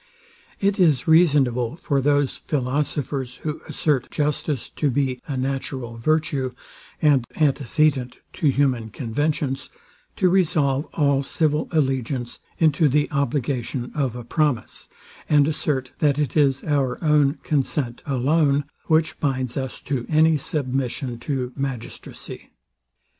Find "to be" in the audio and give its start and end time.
4.71-5.21